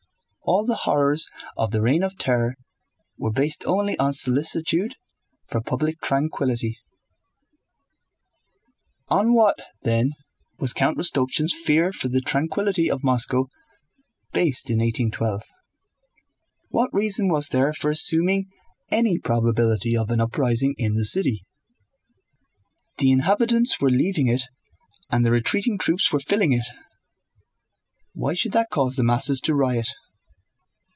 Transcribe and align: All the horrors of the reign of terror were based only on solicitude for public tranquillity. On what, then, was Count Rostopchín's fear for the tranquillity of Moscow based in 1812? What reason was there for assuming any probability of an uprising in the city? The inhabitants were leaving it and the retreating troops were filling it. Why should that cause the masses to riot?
All 0.43 0.65
the 0.65 0.75
horrors 0.83 1.29
of 1.55 1.71
the 1.71 1.79
reign 1.81 2.03
of 2.03 2.17
terror 2.17 2.55
were 3.17 3.31
based 3.31 3.63
only 3.65 3.97
on 3.99 4.11
solicitude 4.11 4.95
for 5.47 5.61
public 5.61 6.01
tranquillity. 6.01 6.77
On 9.07 9.33
what, 9.33 9.61
then, 9.83 10.11
was 10.59 10.73
Count 10.73 10.97
Rostopchín's 10.97 11.53
fear 11.53 11.93
for 11.93 12.09
the 12.09 12.19
tranquillity 12.19 12.91
of 12.91 13.03
Moscow 13.03 13.47
based 14.33 14.69
in 14.69 14.79
1812? 14.79 15.43
What 16.69 16.93
reason 16.93 17.29
was 17.29 17.47
there 17.47 17.71
for 17.71 17.89
assuming 17.89 18.49
any 18.91 19.17
probability 19.19 19.95
of 19.95 20.11
an 20.11 20.19
uprising 20.19 20.75
in 20.77 20.95
the 20.95 21.05
city? 21.05 21.45
The 22.97 23.11
inhabitants 23.13 23.79
were 23.79 23.91
leaving 23.91 24.27
it 24.27 24.41
and 25.09 25.25
the 25.25 25.31
retreating 25.31 25.77
troops 25.77 26.11
were 26.11 26.19
filling 26.19 26.51
it. 26.51 26.65
Why 28.13 28.33
should 28.33 28.51
that 28.51 28.69
cause 28.69 28.97
the 28.97 29.03
masses 29.05 29.39
to 29.41 29.53
riot? 29.53 29.87